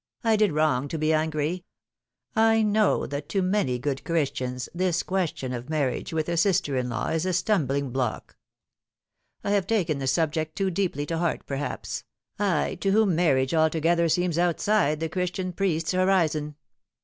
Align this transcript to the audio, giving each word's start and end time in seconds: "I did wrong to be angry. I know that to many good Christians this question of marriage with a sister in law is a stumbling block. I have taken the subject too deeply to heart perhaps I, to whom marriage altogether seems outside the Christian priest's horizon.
"I 0.23 0.35
did 0.35 0.51
wrong 0.51 0.87
to 0.87 0.97
be 0.97 1.13
angry. 1.13 1.63
I 2.35 2.63
know 2.63 3.05
that 3.05 3.29
to 3.29 3.43
many 3.43 3.77
good 3.77 4.03
Christians 4.03 4.67
this 4.73 5.03
question 5.03 5.53
of 5.53 5.69
marriage 5.69 6.11
with 6.11 6.27
a 6.27 6.37
sister 6.37 6.75
in 6.75 6.89
law 6.89 7.09
is 7.09 7.23
a 7.23 7.33
stumbling 7.33 7.91
block. 7.91 8.35
I 9.43 9.51
have 9.51 9.67
taken 9.67 9.99
the 9.99 10.07
subject 10.07 10.55
too 10.55 10.71
deeply 10.71 11.05
to 11.05 11.19
heart 11.19 11.45
perhaps 11.45 12.03
I, 12.39 12.79
to 12.81 12.89
whom 12.89 13.15
marriage 13.15 13.53
altogether 13.53 14.09
seems 14.09 14.39
outside 14.39 15.01
the 15.01 15.07
Christian 15.07 15.53
priest's 15.53 15.91
horizon. 15.91 16.55